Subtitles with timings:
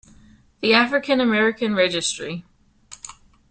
[0.61, 2.43] "The African American Registry"